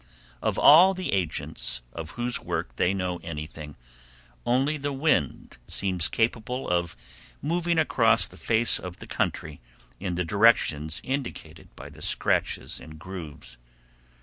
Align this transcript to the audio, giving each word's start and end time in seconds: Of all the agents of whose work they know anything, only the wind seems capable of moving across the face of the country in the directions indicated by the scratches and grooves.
Of 0.41 0.57
all 0.57 0.95
the 0.95 1.13
agents 1.13 1.83
of 1.93 2.09
whose 2.17 2.39
work 2.39 2.75
they 2.75 2.91
know 2.91 3.17
anything, 3.19 3.75
only 4.47 4.75
the 4.77 4.91
wind 4.91 5.59
seems 5.67 6.09
capable 6.09 6.67
of 6.67 6.97
moving 7.39 7.77
across 7.77 8.25
the 8.25 8.35
face 8.35 8.79
of 8.79 8.97
the 8.97 9.05
country 9.05 9.61
in 9.99 10.15
the 10.15 10.25
directions 10.25 11.01
indicated 11.03 11.69
by 11.75 11.89
the 11.91 12.01
scratches 12.01 12.79
and 12.79 12.97
grooves. 12.97 13.59